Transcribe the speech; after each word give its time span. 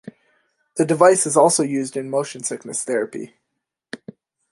The 0.77 0.83
device 0.83 1.27
is 1.27 1.37
also 1.37 1.61
used 1.61 1.95
in 1.95 2.09
motion 2.09 2.41
sickness 2.41 2.83
therapy. 2.83 3.35